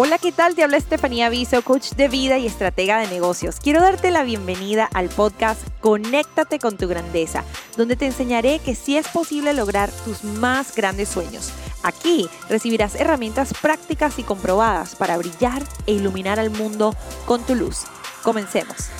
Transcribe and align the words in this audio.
Hola, 0.00 0.16
¿qué 0.18 0.30
tal? 0.30 0.54
Te 0.54 0.62
habla 0.62 0.76
Estefanía 0.76 1.28
Viso, 1.28 1.60
coach 1.62 1.90
de 1.94 2.06
vida 2.06 2.38
y 2.38 2.46
estratega 2.46 3.00
de 3.00 3.08
negocios. 3.08 3.58
Quiero 3.58 3.80
darte 3.80 4.12
la 4.12 4.22
bienvenida 4.22 4.88
al 4.94 5.08
podcast 5.08 5.60
Conéctate 5.80 6.60
con 6.60 6.76
tu 6.76 6.86
grandeza, 6.86 7.42
donde 7.76 7.96
te 7.96 8.06
enseñaré 8.06 8.60
que 8.60 8.76
sí 8.76 8.96
es 8.96 9.08
posible 9.08 9.54
lograr 9.54 9.90
tus 10.04 10.22
más 10.22 10.76
grandes 10.76 11.08
sueños. 11.08 11.50
Aquí 11.82 12.28
recibirás 12.48 12.94
herramientas 12.94 13.52
prácticas 13.60 14.20
y 14.20 14.22
comprobadas 14.22 14.94
para 14.94 15.18
brillar 15.18 15.64
e 15.88 15.94
iluminar 15.94 16.38
al 16.38 16.50
mundo 16.50 16.94
con 17.26 17.42
tu 17.42 17.56
luz. 17.56 17.82
Comencemos. 18.22 18.90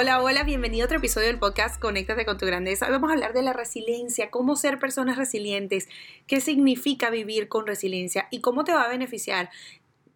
Hola, 0.00 0.22
hola, 0.22 0.44
bienvenido 0.44 0.84
a 0.84 0.86
otro 0.86 0.96
episodio 0.96 1.26
del 1.26 1.38
podcast 1.38 1.78
Conéctate 1.78 2.24
con 2.24 2.38
tu 2.38 2.46
grandeza. 2.46 2.86
Hoy 2.86 2.92
vamos 2.92 3.10
a 3.10 3.12
hablar 3.12 3.34
de 3.34 3.42
la 3.42 3.52
resiliencia, 3.52 4.30
cómo 4.30 4.56
ser 4.56 4.78
personas 4.78 5.18
resilientes, 5.18 5.90
qué 6.26 6.40
significa 6.40 7.10
vivir 7.10 7.48
con 7.48 7.66
resiliencia 7.66 8.26
y 8.30 8.40
cómo 8.40 8.64
te 8.64 8.72
va 8.72 8.84
a 8.84 8.88
beneficiar 8.88 9.50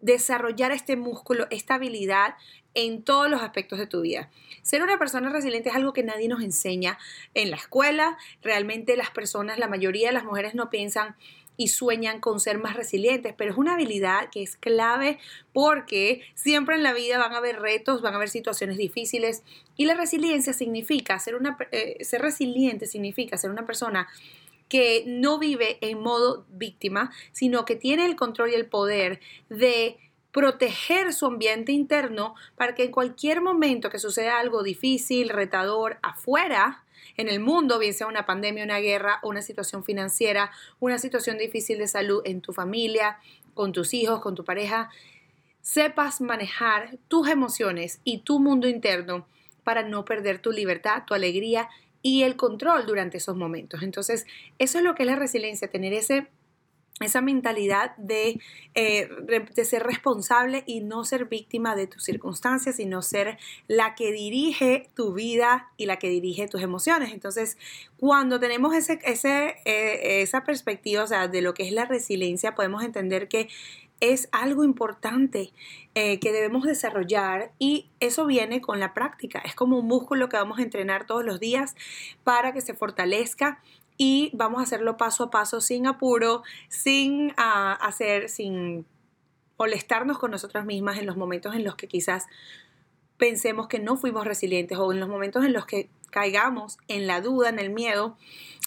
desarrollar 0.01 0.71
este 0.71 0.95
músculo, 0.95 1.45
esta 1.51 1.75
habilidad 1.75 2.33
en 2.73 3.03
todos 3.03 3.29
los 3.29 3.43
aspectos 3.43 3.77
de 3.77 3.85
tu 3.85 4.01
vida. 4.01 4.31
Ser 4.63 4.81
una 4.81 4.97
persona 4.97 5.29
resiliente 5.29 5.69
es 5.69 5.75
algo 5.75 5.93
que 5.93 6.01
nadie 6.01 6.29
nos 6.29 6.41
enseña 6.41 6.97
en 7.35 7.51
la 7.51 7.57
escuela. 7.57 8.17
Realmente 8.41 8.97
las 8.97 9.11
personas, 9.11 9.59
la 9.59 9.67
mayoría 9.67 10.07
de 10.07 10.13
las 10.13 10.23
mujeres 10.23 10.55
no 10.55 10.71
piensan 10.71 11.15
y 11.57 11.69
sueñan 11.69 12.19
con 12.19 12.39
ser 12.39 12.57
más 12.57 12.75
resilientes, 12.75 13.33
pero 13.37 13.51
es 13.51 13.57
una 13.57 13.73
habilidad 13.73 14.29
que 14.31 14.43
es 14.43 14.57
clave 14.57 15.19
porque 15.53 16.21
siempre 16.33 16.75
en 16.75 16.83
la 16.83 16.93
vida 16.93 17.17
van 17.17 17.33
a 17.33 17.37
haber 17.37 17.59
retos, 17.59 18.01
van 18.01 18.13
a 18.13 18.17
haber 18.17 18.29
situaciones 18.29 18.77
difíciles 18.77 19.43
y 19.77 19.85
la 19.85 19.95
resiliencia 19.95 20.53
significa 20.53 21.19
ser 21.19 21.35
una 21.35 21.57
eh, 21.71 22.03
ser 22.03 22.21
resiliente 22.21 22.85
significa 22.85 23.37
ser 23.37 23.51
una 23.51 23.65
persona 23.65 24.07
que 24.69 25.03
no 25.05 25.37
vive 25.37 25.77
en 25.81 25.99
modo 25.99 26.45
víctima, 26.49 27.11
sino 27.31 27.65
que 27.65 27.75
tiene 27.75 28.05
el 28.05 28.15
control 28.15 28.51
y 28.51 28.55
el 28.55 28.65
poder 28.65 29.19
de 29.49 29.97
proteger 30.31 31.13
su 31.13 31.27
ambiente 31.27 31.71
interno 31.71 32.35
para 32.57 32.75
que 32.75 32.83
en 32.83 32.91
cualquier 32.91 33.41
momento 33.41 33.89
que 33.89 33.99
suceda 33.99 34.39
algo 34.39 34.63
difícil, 34.63 35.29
retador 35.29 35.97
afuera, 36.01 36.83
en 37.17 37.29
el 37.29 37.39
mundo, 37.39 37.79
bien 37.79 37.93
sea 37.93 38.07
una 38.07 38.25
pandemia, 38.25 38.63
una 38.63 38.79
guerra, 38.79 39.19
una 39.23 39.41
situación 39.41 39.83
financiera, 39.83 40.51
una 40.79 40.97
situación 40.97 41.37
difícil 41.37 41.77
de 41.77 41.87
salud 41.87 42.21
en 42.25 42.41
tu 42.41 42.53
familia, 42.53 43.19
con 43.53 43.71
tus 43.71 43.93
hijos, 43.93 44.21
con 44.21 44.35
tu 44.35 44.43
pareja, 44.43 44.89
sepas 45.61 46.21
manejar 46.21 46.97
tus 47.07 47.27
emociones 47.27 47.99
y 48.03 48.19
tu 48.19 48.39
mundo 48.39 48.67
interno 48.67 49.27
para 49.63 49.81
no 49.81 50.05
perder 50.05 50.39
tu 50.39 50.51
libertad, 50.51 51.03
tu 51.07 51.13
alegría 51.13 51.69
y 52.01 52.21
el 52.21 52.35
control 52.35 52.85
durante 52.85 53.17
esos 53.17 53.35
momentos. 53.35 53.81
Entonces, 53.81 54.27
eso 54.59 54.77
es 54.77 54.83
lo 54.83 54.93
que 54.93 55.03
es 55.03 55.07
la 55.07 55.15
resiliencia, 55.15 55.69
tener 55.69 55.91
ese 55.91 56.27
esa 57.01 57.19
mentalidad 57.19 57.95
de, 57.97 58.39
eh, 58.73 59.09
de, 59.53 59.65
ser 59.65 59.83
responsable 59.83 60.63
y 60.65 60.79
no 60.79 61.03
ser 61.03 61.25
víctima 61.25 61.75
de 61.75 61.87
tus 61.87 62.03
circunstancias, 62.03 62.77
sino 62.77 63.01
ser 63.01 63.37
la 63.67 63.95
que 63.95 64.13
dirige 64.13 64.89
tu 64.95 65.13
vida 65.13 65.71
y 65.75 65.87
la 65.87 65.97
que 65.97 66.07
dirige 66.07 66.47
tus 66.47 66.61
emociones. 66.61 67.11
Entonces, 67.11 67.57
cuando 67.97 68.39
tenemos 68.39 68.73
ese, 68.73 68.99
ese, 69.03 69.57
eh, 69.65 70.21
esa 70.21 70.45
perspectiva 70.45 71.03
o 71.03 71.07
sea, 71.07 71.27
de 71.27 71.41
lo 71.41 71.53
que 71.53 71.67
es 71.67 71.73
la 71.73 71.83
resiliencia, 71.83 72.55
podemos 72.55 72.81
entender 72.81 73.27
que 73.27 73.49
es 73.99 74.29
algo 74.31 74.63
importante 74.63 75.51
eh, 75.95 76.19
que 76.19 76.31
debemos 76.31 76.63
desarrollar 76.63 77.51
y 77.59 77.89
eso 77.99 78.25
viene 78.25 78.61
con 78.61 78.79
la 78.79 78.93
práctica. 78.93 79.39
Es 79.39 79.55
como 79.55 79.79
un 79.79 79.87
músculo 79.87 80.29
que 80.29 80.37
vamos 80.37 80.59
a 80.59 80.63
entrenar 80.63 81.05
todos 81.05 81.23
los 81.23 81.39
días 81.39 81.75
para 82.23 82.53
que 82.53 82.61
se 82.61 82.73
fortalezca 82.73 83.61
y 83.97 84.31
vamos 84.33 84.59
a 84.59 84.63
hacerlo 84.63 84.97
paso 84.97 85.25
a 85.25 85.29
paso 85.29 85.61
sin 85.61 85.87
apuro, 85.87 86.43
sin 86.69 87.33
ah, 87.37 87.73
hacer, 87.73 88.29
sin 88.29 88.85
molestarnos 89.57 90.17
con 90.17 90.31
nosotras 90.31 90.65
mismas 90.65 90.97
en 90.97 91.05
los 91.05 91.17
momentos 91.17 91.55
en 91.55 91.63
los 91.63 91.75
que 91.75 91.87
quizás 91.87 92.25
pensemos 93.17 93.67
que 93.67 93.79
no 93.79 93.95
fuimos 93.95 94.25
resilientes 94.25 94.77
o 94.77 94.91
en 94.91 94.99
los 94.99 95.09
momentos 95.09 95.45
en 95.45 95.53
los 95.53 95.65
que 95.65 95.89
caigamos 96.11 96.77
en 96.87 97.07
la 97.07 97.21
duda, 97.21 97.49
en 97.49 97.59
el 97.59 97.69
miedo. 97.69 98.17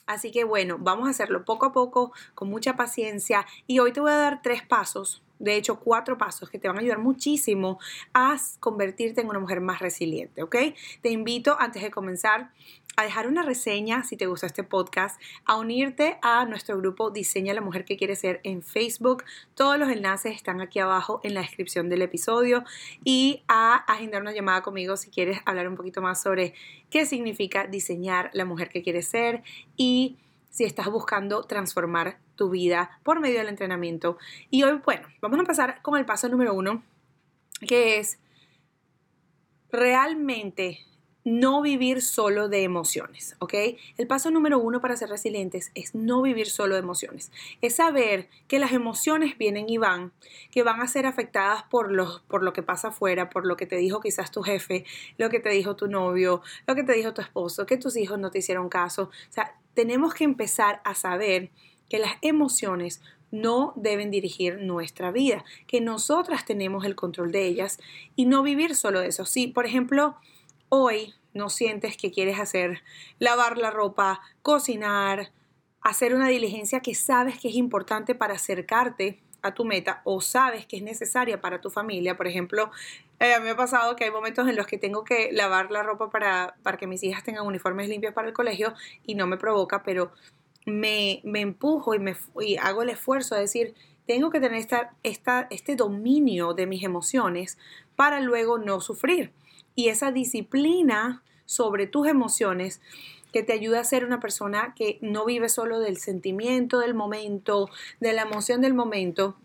Así 0.06 0.30
que 0.30 0.44
bueno, 0.44 0.78
vamos 0.78 1.06
a 1.06 1.10
hacerlo 1.10 1.44
poco 1.44 1.66
a 1.66 1.72
poco, 1.72 2.12
con 2.34 2.48
mucha 2.48 2.76
paciencia 2.76 3.46
y 3.66 3.78
hoy 3.80 3.92
te 3.92 4.00
voy 4.00 4.12
a 4.12 4.16
dar 4.16 4.42
tres 4.42 4.62
pasos 4.62 5.22
de 5.38 5.56
hecho, 5.56 5.81
cuatro 5.81 6.19
pasos 6.19 6.50
que 6.50 6.59
te 6.59 6.69
van 6.69 6.78
a 6.78 6.81
ayudar 6.81 6.99
muchísimo 6.99 7.78
a 8.12 8.37
convertirte 8.60 9.21
en 9.21 9.28
una 9.28 9.38
mujer 9.38 9.60
más 9.60 9.81
resiliente, 9.81 10.43
¿ok? 10.43 10.56
Te 11.00 11.10
invito, 11.10 11.56
antes 11.59 11.82
de 11.82 11.91
comenzar, 11.91 12.50
a 12.97 13.04
dejar 13.04 13.28
una 13.28 13.43
reseña 13.43 14.03
si 14.03 14.16
te 14.16 14.26
gustó 14.26 14.47
este 14.47 14.65
podcast, 14.65 15.21
a 15.44 15.56
unirte 15.56 16.19
a 16.21 16.44
nuestro 16.47 16.76
grupo 16.78 17.10
Diseña 17.10 17.54
la 17.54 17.60
Mujer 17.60 17.84
que 17.84 17.97
quiere 17.97 18.16
ser 18.16 18.41
en 18.43 18.60
Facebook. 18.60 19.22
Todos 19.54 19.78
los 19.78 19.88
enlaces 19.88 20.34
están 20.34 20.60
aquí 20.60 20.81
abajo 20.81 21.21
en 21.22 21.34
la 21.34 21.43
descripción 21.43 21.88
del 21.88 22.03
episodio 22.03 22.65
y 23.05 23.44
a 23.47 23.76
agendar 23.76 24.22
una 24.22 24.32
llamada 24.32 24.62
conmigo 24.62 24.97
si 24.97 25.10
quieres 25.10 25.38
hablar 25.44 25.69
un 25.69 25.76
poquito 25.76 26.03
más 26.03 26.20
sobre 26.20 26.55
qué 26.91 27.06
significa 27.06 27.69
diseñar 27.69 28.31
la 28.32 28.44
mujer 28.44 28.69
que 28.69 28.82
quiere 28.82 29.03
ser 29.03 29.44
y 29.76 30.16
si 30.50 30.64
estás 30.64 30.88
buscando 30.88 31.44
transformar 31.44 32.19
tu 32.36 32.50
vida 32.50 33.00
por 33.03 33.20
medio 33.20 33.38
del 33.38 33.48
entrenamiento. 33.48 34.19
Y 34.50 34.62
hoy, 34.62 34.81
bueno, 34.84 35.09
vamos 35.20 35.38
a 35.38 35.42
empezar 35.42 35.82
con 35.82 35.98
el 35.98 36.06
paso 36.06 36.28
número 36.28 36.54
uno, 36.54 36.82
que 37.66 37.98
es 37.98 38.19
realmente 39.70 40.88
no 41.28 41.60
vivir 41.60 42.00
solo 42.00 42.48
de 42.48 42.62
emociones, 42.62 43.36
¿ok? 43.38 43.54
El 43.96 44.06
paso 44.06 44.30
número 44.30 44.58
uno 44.58 44.80
para 44.80 44.96
ser 44.96 45.10
resilientes 45.10 45.70
es 45.74 45.94
no 45.94 46.22
vivir 46.22 46.48
solo 46.48 46.74
de 46.74 46.80
emociones. 46.80 47.30
Es 47.60 47.76
saber 47.76 48.28
que 48.46 48.58
las 48.58 48.72
emociones 48.72 49.36
vienen 49.36 49.68
y 49.68 49.76
van, 49.76 50.12
que 50.50 50.62
van 50.62 50.80
a 50.80 50.86
ser 50.86 51.06
afectadas 51.06 51.64
por, 51.64 51.92
los, 51.92 52.20
por 52.22 52.42
lo 52.42 52.52
que 52.52 52.62
pasa 52.62 52.88
afuera, 52.88 53.28
por 53.28 53.46
lo 53.46 53.56
que 53.56 53.66
te 53.66 53.76
dijo 53.76 54.00
quizás 54.00 54.30
tu 54.30 54.42
jefe, 54.42 54.84
lo 55.18 55.28
que 55.28 55.40
te 55.40 55.50
dijo 55.50 55.76
tu 55.76 55.86
novio, 55.86 56.40
lo 56.66 56.74
que 56.74 56.82
te 56.82 56.94
dijo 56.94 57.12
tu 57.12 57.20
esposo, 57.20 57.66
que 57.66 57.76
tus 57.76 57.96
hijos 57.96 58.18
no 58.18 58.30
te 58.30 58.38
hicieron 58.38 58.68
caso. 58.68 59.04
O 59.04 59.32
sea, 59.32 59.54
tenemos 59.74 60.14
que 60.14 60.24
empezar 60.24 60.80
a 60.84 60.94
saber 60.94 61.50
que 61.88 61.98
las 61.98 62.12
emociones 62.22 63.02
no 63.30 63.74
deben 63.76 64.10
dirigir 64.10 64.58
nuestra 64.62 65.10
vida, 65.10 65.44
que 65.66 65.82
nosotras 65.82 66.46
tenemos 66.46 66.86
el 66.86 66.94
control 66.94 67.32
de 67.32 67.46
ellas 67.46 67.78
y 68.16 68.24
no 68.24 68.42
vivir 68.42 68.74
solo 68.74 69.00
de 69.00 69.08
eso. 69.08 69.26
Si, 69.26 69.48
por 69.48 69.66
ejemplo, 69.66 70.16
hoy 70.70 71.14
no 71.34 71.48
sientes 71.50 71.96
que 71.96 72.10
quieres 72.10 72.38
hacer, 72.38 72.82
lavar 73.18 73.58
la 73.58 73.70
ropa, 73.70 74.20
cocinar, 74.42 75.30
hacer 75.80 76.14
una 76.14 76.28
diligencia 76.28 76.80
que 76.80 76.94
sabes 76.94 77.38
que 77.38 77.48
es 77.48 77.54
importante 77.54 78.14
para 78.14 78.34
acercarte 78.34 79.20
a 79.42 79.54
tu 79.54 79.64
meta 79.64 80.02
o 80.04 80.20
sabes 80.20 80.66
que 80.66 80.76
es 80.76 80.82
necesaria 80.82 81.40
para 81.40 81.60
tu 81.60 81.70
familia. 81.70 82.16
Por 82.16 82.26
ejemplo, 82.26 82.70
eh, 83.20 83.38
me 83.40 83.50
ha 83.50 83.56
pasado 83.56 83.96
que 83.96 84.04
hay 84.04 84.10
momentos 84.10 84.48
en 84.48 84.56
los 84.56 84.66
que 84.66 84.78
tengo 84.78 85.04
que 85.04 85.30
lavar 85.32 85.70
la 85.70 85.82
ropa 85.82 86.10
para, 86.10 86.56
para 86.62 86.76
que 86.76 86.86
mis 86.86 87.02
hijas 87.02 87.22
tengan 87.22 87.46
uniformes 87.46 87.88
limpios 87.88 88.14
para 88.14 88.28
el 88.28 88.34
colegio 88.34 88.74
y 89.04 89.14
no 89.14 89.26
me 89.26 89.36
provoca, 89.36 89.82
pero 89.82 90.12
me, 90.66 91.20
me 91.24 91.40
empujo 91.40 91.94
y, 91.94 91.98
me, 91.98 92.16
hago 92.60 92.82
el 92.82 92.90
esfuerzo 92.90 93.34
de 93.34 93.42
decir, 93.42 93.74
tengo 94.06 94.30
que 94.30 94.40
tener 94.40 94.66
esta, 95.02 95.46
este 95.50 95.76
dominio 95.76 96.54
de 96.54 96.66
mis 96.66 96.82
emociones 96.82 97.58
para 97.96 98.20
luego 98.20 98.58
no 98.58 98.80
sufrir. 98.80 99.32
Y 99.78 99.90
esa 99.90 100.10
disciplina 100.10 101.22
sobre 101.46 101.86
tus 101.86 102.08
emociones 102.08 102.80
que 103.32 103.44
te 103.44 103.52
ayuda 103.52 103.78
a 103.78 103.84
ser 103.84 104.04
una 104.04 104.18
persona 104.18 104.74
que 104.74 104.98
no 105.02 105.24
vive 105.24 105.48
solo 105.48 105.78
del 105.78 105.98
sentimiento 105.98 106.80
del 106.80 106.94
momento, 106.94 107.70
de 108.00 108.12
la 108.12 108.22
emoción 108.22 108.60
del 108.60 108.74
momento, 108.74 109.36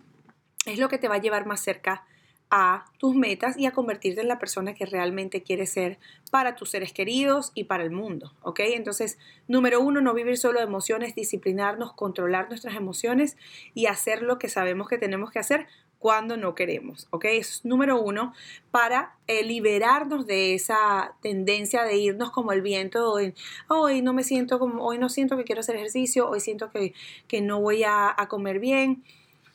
es 0.65 0.79
lo 0.79 0.89
que 0.89 0.97
te 0.97 1.07
va 1.07 1.17
a 1.17 1.21
llevar 1.21 1.45
más 1.45 1.61
cerca 1.61 2.03
a 2.49 2.85
tus 2.97 3.13
metas 3.13 3.59
y 3.59 3.67
a 3.67 3.73
convertirte 3.73 4.21
en 4.21 4.27
la 4.27 4.39
persona 4.39 4.73
que 4.73 4.87
realmente 4.87 5.43
quieres 5.43 5.71
ser 5.71 5.99
para 6.31 6.55
tus 6.55 6.71
seres 6.71 6.93
queridos 6.93 7.51
y 7.53 7.65
para 7.65 7.83
el 7.83 7.91
mundo, 7.91 8.33
¿ok? 8.41 8.61
Entonces, 8.61 9.19
número 9.47 9.81
uno, 9.81 10.01
no 10.01 10.15
vivir 10.15 10.39
solo 10.39 10.57
de 10.57 10.65
emociones, 10.65 11.13
disciplinarnos, 11.13 11.93
controlar 11.93 12.49
nuestras 12.49 12.75
emociones 12.75 13.37
y 13.75 13.85
hacer 13.85 14.23
lo 14.23 14.39
que 14.39 14.49
sabemos 14.49 14.87
que 14.87 14.97
tenemos 14.97 15.29
que 15.29 15.37
hacer 15.37 15.67
cuando 16.03 16.35
no 16.35 16.53
queremos, 16.53 17.07
¿ok? 17.11 17.23
Es 17.29 17.63
número 17.63 17.97
uno 18.01 18.33
para 18.71 19.15
eh, 19.27 19.41
liberarnos 19.45 20.27
de 20.27 20.53
esa 20.53 21.15
tendencia 21.21 21.83
de 21.83 21.95
irnos 21.95 22.29
como 22.29 22.51
el 22.51 22.61
viento, 22.61 23.09
hoy, 23.09 23.33
hoy 23.69 24.01
no 24.01 24.11
me 24.11 24.25
siento 24.25 24.59
como, 24.59 24.85
hoy 24.85 24.97
no 24.97 25.07
siento 25.07 25.37
que 25.37 25.45
quiero 25.45 25.61
hacer 25.61 25.77
ejercicio, 25.77 26.29
hoy 26.29 26.41
siento 26.41 26.71
que, 26.71 26.93
que 27.29 27.39
no 27.39 27.61
voy 27.61 27.85
a, 27.85 28.13
a 28.17 28.27
comer 28.27 28.59
bien 28.59 29.01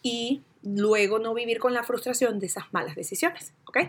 y 0.02 0.40
luego 0.62 1.18
no 1.18 1.34
vivir 1.34 1.58
con 1.58 1.74
la 1.74 1.82
frustración 1.82 2.38
de 2.38 2.46
esas 2.46 2.72
malas 2.72 2.94
decisiones. 2.94 3.52
¿ok? 3.66 3.80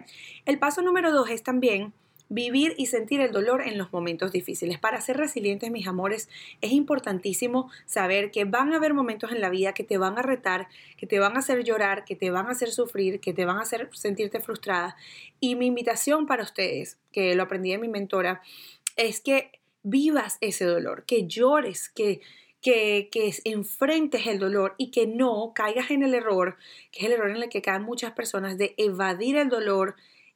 El 0.43 0.59
paso 0.59 0.81
número 0.81 1.13
dos 1.13 1.29
es 1.29 1.43
también 1.43 1.93
vivir 2.29 2.75
y 2.77 2.85
sentir 2.85 3.19
el 3.21 3.31
dolor 3.31 3.61
en 3.67 3.77
los 3.77 3.91
momentos 3.91 4.31
difíciles. 4.31 4.79
Para 4.79 5.01
ser 5.01 5.17
resilientes, 5.17 5.71
mis 5.71 5.87
amores, 5.87 6.29
es 6.61 6.71
importantísimo 6.71 7.69
saber 7.85 8.31
que 8.31 8.45
van 8.45 8.71
a 8.71 8.77
haber 8.77 8.93
momentos 8.93 9.31
en 9.31 9.41
la 9.41 9.49
vida 9.49 9.73
que 9.73 9.83
te 9.83 9.97
van 9.97 10.17
a 10.17 10.21
retar, 10.21 10.67
que 10.95 11.07
te 11.07 11.19
van 11.19 11.35
a 11.35 11.39
hacer 11.39 11.63
llorar, 11.63 12.05
que 12.05 12.15
te 12.15 12.29
van 12.29 12.45
a 12.45 12.51
hacer 12.51 12.69
sufrir, 12.69 13.19
que 13.19 13.33
te 13.33 13.45
van 13.45 13.57
a 13.57 13.61
hacer 13.61 13.89
sentirte 13.93 14.39
frustrada. 14.39 14.95
Y 15.39 15.55
mi 15.55 15.65
invitación 15.65 16.27
para 16.27 16.43
ustedes, 16.43 16.97
que 17.11 17.35
lo 17.35 17.43
aprendí 17.43 17.71
de 17.71 17.79
mi 17.79 17.87
mentora, 17.87 18.41
es 18.95 19.21
que 19.21 19.51
vivas 19.81 20.37
ese 20.41 20.65
dolor, 20.65 21.05
que 21.05 21.25
llores, 21.25 21.89
que, 21.89 22.21
que, 22.61 23.09
que 23.11 23.33
enfrentes 23.45 24.27
el 24.27 24.37
dolor 24.37 24.75
y 24.77 24.91
que 24.91 25.07
no 25.07 25.53
caigas 25.55 25.89
en 25.89 26.03
el 26.03 26.13
error, 26.13 26.57
que 26.91 26.99
es 26.99 27.05
el 27.05 27.13
error 27.13 27.31
en 27.31 27.41
el 27.41 27.49
que 27.49 27.63
caen 27.63 27.81
muchas 27.81 28.11
personas, 28.11 28.59
de 28.59 28.75
evadir 28.77 29.37
el 29.37 29.49
dolor 29.49 29.95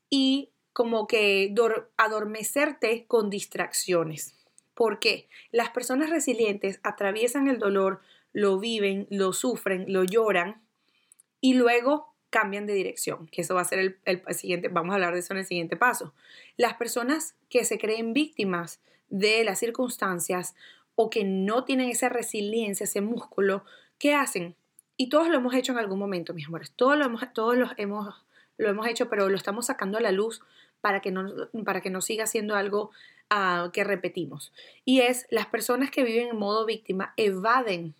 y 0.10 0.53
como 0.74 1.08
que 1.08 1.54
adormecerte 1.98 3.06
con 3.08 3.30
distracciones. 3.30 4.36
¿Por 4.74 5.00
qué? 5.00 5.30
Las 5.52 5.70
personas 5.70 6.10
resilientes 6.10 6.80
atraviesan 6.84 7.48
el 7.48 7.60
dolor, 7.60 8.02
lo 8.34 8.60
viven, 8.60 9.08
lo 9.10 9.32
sufren, 9.34 9.86
lo 9.88 10.04
lloran 10.04 10.64
y 11.40 11.54
luego 11.54 12.14
cambian 12.32 12.66
de 12.66 12.74
dirección, 12.74 13.28
que 13.28 13.42
eso 13.42 13.54
va 13.54 13.62
a 13.62 13.66
ser 13.66 13.78
el, 13.78 14.00
el, 14.06 14.24
siguiente, 14.34 14.68
vamos 14.68 14.92
a 14.92 14.96
hablar 14.96 15.14
de 15.14 15.20
eso 15.20 15.34
en 15.34 15.40
el 15.40 15.46
siguiente 15.46 15.78
paso. 15.78 16.16
Las 16.58 16.74
personas 16.74 17.36
que 17.48 17.64
se 17.64 17.78
creen 17.78 18.14
víctimas 18.14 18.82
de 19.10 19.44
las 19.44 19.60
circunstancias 19.60 20.56
o 20.96 21.12
que 21.12 21.24
no 21.24 21.64
tienen 21.64 21.90
esa 21.90 22.10
resiliencia, 22.10 22.86
ese 22.86 23.02
músculo, 23.02 23.64
¿qué 24.00 24.16
hacen? 24.16 24.56
Y 24.98 25.10
todos 25.10 25.28
lo 25.28 25.38
hemos 25.38 25.54
hecho 25.54 25.72
en 25.72 25.78
algún 25.78 26.00
momento, 26.00 26.34
mis 26.34 26.48
amores, 26.48 26.72
todos 26.76 26.98
lo 26.98 27.16
todos 27.34 27.56
los 27.56 27.72
hemos, 27.78 28.26
lo 28.58 28.70
hemos 28.70 28.88
hecho, 28.88 29.10
pero 29.10 29.30
lo 29.30 29.36
estamos 29.36 29.68
sacando 29.68 29.98
a 29.98 30.02
la 30.02 30.12
luz 30.12 30.42
para 30.82 31.00
que 31.00 31.12
no, 31.12 31.50
para 31.64 31.82
que 31.82 31.90
no 31.90 32.02
siga 32.02 32.28
siendo 32.28 32.56
algo 32.56 32.92
uh, 33.32 33.72
que 33.72 33.84
repetimos. 33.84 34.54
Y 34.86 35.02
es 35.02 35.26
las 35.30 35.48
personas 35.48 35.92
que 35.92 36.04
viven 36.04 36.30
en 36.30 36.38
modo 36.38 36.66
víctima 36.66 37.14
evaden 37.18 37.96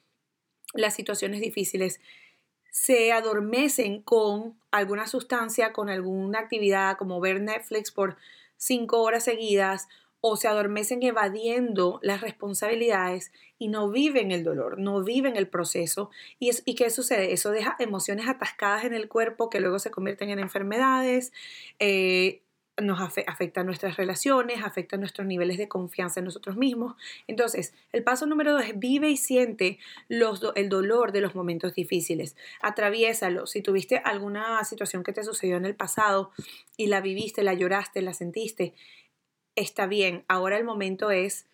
las 0.74 0.96
situaciones 0.96 1.42
difíciles 1.42 2.00
se 2.72 3.12
adormecen 3.12 4.02
con 4.02 4.60
alguna 4.72 5.08
sustancia, 5.08 5.74
con 5.74 5.90
alguna 5.90 6.40
actividad 6.40 6.98
como 6.98 7.20
ver 7.20 7.40
Netflix 7.40 7.92
por 7.92 8.18
cinco 8.58 9.02
horas 9.02 9.26
seguidas 9.26 9.88
o 10.26 10.38
se 10.38 10.48
adormecen 10.48 11.04
evadiendo 11.04 12.00
las 12.02 12.22
responsabilidades 12.22 13.34
y 13.60 13.68
no 13.68 13.90
viven 13.90 14.32
el 14.32 14.46
dolor, 14.46 14.80
no 14.80 15.04
viven 15.04 15.36
el 15.36 15.50
proceso. 15.50 16.12
¿Y, 16.40 16.48
es, 16.48 16.64
¿Y 16.66 16.76
qué 16.76 16.90
sucede? 16.92 17.34
Eso 17.34 17.52
deja 17.52 17.76
emociones 17.78 18.30
atascadas 18.30 18.86
en 18.86 18.94
el 18.94 19.10
cuerpo 19.10 19.50
que 19.50 19.60
luego 19.60 19.80
se 19.80 19.92
convierten 19.92 20.30
en 20.30 20.40
enfermedades, 20.40 21.34
eh, 21.80 22.40
nos 22.82 23.02
afecta 23.02 23.66
nuestras 23.66 23.98
relaciones, 23.98 24.64
afecta 24.64 24.96
nuestros 24.96 25.28
niveles 25.28 25.58
de 25.58 25.68
confianza 25.68 26.22
en 26.22 26.26
nosotros 26.26 26.56
mismos. 26.56 26.96
Entonces, 27.28 27.76
el 27.92 28.04
paso 28.04 28.26
número 28.26 28.54
dos 28.54 28.64
es 28.64 28.80
vive 28.80 29.10
y 29.10 29.18
siente 29.18 29.78
los 30.08 30.42
el 30.56 30.70
dolor 30.70 31.12
de 31.12 31.20
los 31.20 31.36
momentos 31.36 31.76
difíciles. 31.76 32.38
Atraviésalo. 32.62 33.46
Si 33.46 33.62
tuviste 33.62 33.98
alguna 33.98 34.64
situación 34.64 35.04
que 35.04 35.12
te 35.12 35.24
sucedió 35.24 35.58
en 35.58 35.66
el 35.66 35.76
pasado 35.76 36.32
y 36.78 36.88
la 36.88 37.02
viviste, 37.02 37.44
la 37.44 37.54
lloraste, 37.54 38.02
la 38.02 38.14
sentiste, 38.14 38.74
está 39.56 39.88
bien. 39.88 40.24
Ahora 40.28 40.58
el 40.58 40.64
momento 40.64 41.12
es 41.12 41.46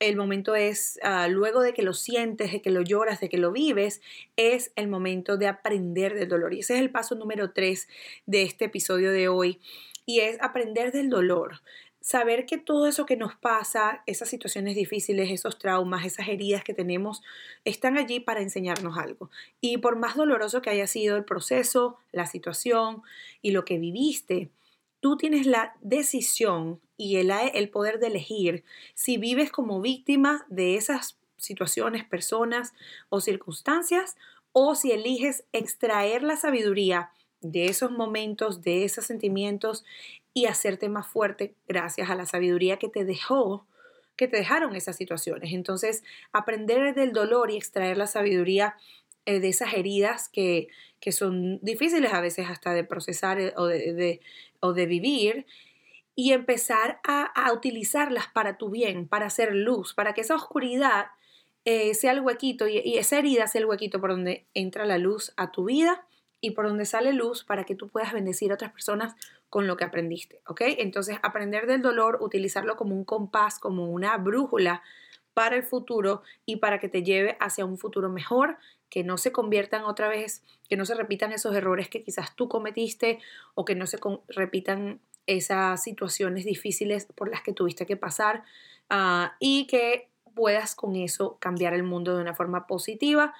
el 0.00 0.16
momento 0.16 0.54
es, 0.54 0.98
ah, 1.02 1.28
luego 1.28 1.60
de 1.60 1.72
que 1.72 1.82
lo 1.82 1.92
sientes, 1.92 2.52
de 2.52 2.62
que 2.62 2.70
lo 2.70 2.82
lloras, 2.82 3.20
de 3.20 3.28
que 3.28 3.38
lo 3.38 3.50
vives, 3.50 4.00
es 4.36 4.70
el 4.76 4.88
momento 4.88 5.36
de 5.36 5.48
aprender 5.48 6.14
del 6.14 6.28
dolor. 6.28 6.54
Y 6.54 6.60
ese 6.60 6.74
es 6.74 6.80
el 6.80 6.90
paso 6.90 7.14
número 7.16 7.50
tres 7.50 7.88
de 8.26 8.42
este 8.42 8.66
episodio 8.66 9.10
de 9.10 9.28
hoy 9.28 9.58
y 10.06 10.20
es 10.20 10.40
aprender 10.40 10.92
del 10.92 11.10
dolor. 11.10 11.62
Saber 12.00 12.46
que 12.46 12.58
todo 12.58 12.86
eso 12.86 13.06
que 13.06 13.16
nos 13.16 13.34
pasa, 13.34 14.02
esas 14.06 14.28
situaciones 14.28 14.76
difíciles, 14.76 15.30
esos 15.30 15.58
traumas, 15.58 16.06
esas 16.06 16.28
heridas 16.28 16.62
que 16.62 16.72
tenemos, 16.72 17.22
están 17.64 17.98
allí 17.98 18.20
para 18.20 18.40
enseñarnos 18.40 18.96
algo. 18.96 19.30
Y 19.60 19.78
por 19.78 19.96
más 19.96 20.16
doloroso 20.16 20.62
que 20.62 20.70
haya 20.70 20.86
sido 20.86 21.16
el 21.16 21.24
proceso, 21.24 21.98
la 22.12 22.26
situación 22.26 23.02
y 23.42 23.50
lo 23.50 23.64
que 23.64 23.78
viviste, 23.78 24.48
tú 25.00 25.16
tienes 25.16 25.44
la 25.44 25.74
decisión 25.82 26.80
y 26.98 27.16
el, 27.16 27.30
el 27.30 27.70
poder 27.70 27.98
de 27.98 28.08
elegir 28.08 28.64
si 28.92 29.16
vives 29.16 29.50
como 29.50 29.80
víctima 29.80 30.44
de 30.50 30.76
esas 30.76 31.16
situaciones, 31.38 32.04
personas 32.04 32.74
o 33.08 33.20
circunstancias 33.22 34.16
o 34.52 34.74
si 34.74 34.92
eliges 34.92 35.44
extraer 35.52 36.22
la 36.22 36.36
sabiduría 36.36 37.10
de 37.40 37.66
esos 37.66 37.90
momentos, 37.90 38.62
de 38.62 38.84
esos 38.84 39.06
sentimientos 39.06 39.84
y 40.34 40.46
hacerte 40.46 40.88
más 40.88 41.06
fuerte 41.06 41.54
gracias 41.66 42.10
a 42.10 42.14
la 42.14 42.26
sabiduría 42.26 42.78
que 42.78 42.88
te 42.88 43.04
dejó, 43.04 43.64
que 44.16 44.26
te 44.26 44.36
dejaron 44.36 44.74
esas 44.74 44.96
situaciones. 44.96 45.52
Entonces, 45.52 46.02
aprender 46.32 46.94
del 46.94 47.12
dolor 47.12 47.50
y 47.50 47.56
extraer 47.56 47.96
la 47.96 48.08
sabiduría 48.08 48.74
eh, 49.26 49.40
de 49.40 49.48
esas 49.48 49.74
heridas 49.74 50.28
que, 50.28 50.68
que, 51.00 51.12
son 51.12 51.60
difíciles 51.60 52.12
a 52.12 52.20
veces 52.20 52.48
hasta 52.48 52.72
de 52.72 52.82
procesar 52.82 53.38
eh, 53.38 53.52
o 53.56 53.66
de, 53.66 54.20
o 54.60 54.72
de 54.72 54.86
vivir 54.86 55.46
y 56.18 56.32
empezar 56.32 56.98
a, 57.04 57.52
utilizarlas 57.52 58.26
para 58.26 58.58
tu 58.58 58.70
bien, 58.70 59.06
para 59.06 59.26
hacer 59.26 59.54
luz, 59.54 59.94
para 59.94 60.14
que 60.14 60.22
esa 60.22 60.34
oscuridad 60.34 61.06
eh, 61.64 61.94
sea 61.94 62.10
el 62.10 62.22
huequito 62.22 62.66
y, 62.66 62.98
esa 62.98 63.20
herida 63.20 63.46
sea 63.46 63.60
el 63.60 63.66
huequito 63.66 64.00
por 64.00 64.10
donde 64.10 64.44
entra 64.52 64.84
la 64.84 64.98
luz 64.98 65.32
a 65.36 65.52
tu 65.52 65.66
vida 65.66 66.08
y 66.40 66.50
por 66.50 66.66
donde 66.66 66.86
sale 66.86 67.12
luz 67.12 67.44
para 67.44 67.62
que 67.62 67.76
tú 67.76 67.88
puedas 67.88 68.12
bendecir 68.12 68.50
a 68.50 68.54
otras 68.54 68.72
personas 68.72 69.14
con 69.48 69.68
lo 69.68 69.76
que 69.76 69.84
aprendiste, 69.84 70.40
¿ok? 70.48 70.62
Entonces, 70.78 71.18
aprender 71.22 71.68
del 71.68 71.82
dolor, 71.82 72.18
utilizarlo 72.20 72.74
como 72.74 72.96
un 72.96 73.04
compás, 73.04 73.60
como 73.60 73.88
una 73.88 74.16
brújula 74.16 74.82
para 75.34 75.54
el 75.54 75.62
futuro 75.62 76.22
y 76.44 76.56
para 76.56 76.80
que 76.80 76.88
te 76.88 77.04
lleve 77.04 77.36
hacia 77.38 77.64
un 77.64 77.78
futuro 77.78 78.08
mejor, 78.08 78.56
que 78.90 79.04
no 79.04 79.18
se 79.18 79.30
conviertan 79.30 79.84
otra 79.84 80.08
vez, 80.08 80.42
que 80.68 80.76
no 80.76 80.84
se 80.84 80.96
repitan 80.96 81.30
esos 81.30 81.54
errores 81.54 81.88
que 81.88 82.02
quizás 82.02 82.34
tú 82.34 82.48
cometiste 82.48 83.20
o 83.54 83.64
que 83.64 83.76
no 83.76 83.86
se 83.86 84.00
repitan 84.26 85.00
esas 85.28 85.82
situaciones 85.82 86.44
difíciles 86.44 87.06
por 87.14 87.28
las 87.28 87.42
que 87.42 87.52
tuviste 87.52 87.86
que 87.86 87.96
pasar 87.96 88.42
ah, 88.90 89.36
y 89.38 89.66
que 89.66 90.08
puedas 90.34 90.74
con 90.74 90.96
eso 90.96 91.36
cambiar 91.38 91.74
el 91.74 91.82
mundo 91.82 92.16
de 92.16 92.22
una 92.22 92.34
forma 92.34 92.66
positiva, 92.66 93.34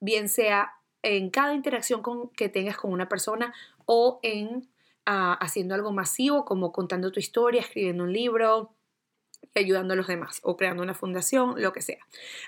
bien 0.00 0.28
sea 0.28 0.72
en 1.02 1.30
cada 1.30 1.54
interacción 1.54 2.02
que 2.36 2.48
tengas 2.48 2.78
con 2.78 2.92
una 2.92 3.08
persona 3.08 3.54
o 3.84 4.18
en 4.22 4.68
ah, 5.04 5.38
haciendo 5.40 5.74
algo 5.74 5.92
masivo 5.92 6.44
como 6.44 6.72
contando 6.72 7.12
tu 7.12 7.20
historia, 7.20 7.60
escribiendo 7.60 8.04
un 8.04 8.12
libro, 8.12 8.72
ayudando 9.54 9.92
a 9.92 9.96
los 9.96 10.06
demás 10.06 10.40
o 10.42 10.56
creando 10.56 10.82
una 10.82 10.94
fundación, 10.94 11.60
lo 11.60 11.72
que 11.72 11.82
sea. 11.82 12.04